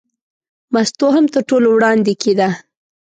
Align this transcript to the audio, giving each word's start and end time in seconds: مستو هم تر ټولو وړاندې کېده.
مستو 0.73 1.07
هم 1.15 1.25
تر 1.33 1.41
ټولو 1.49 1.67
وړاندې 1.71 2.13
کېده. 2.21 2.49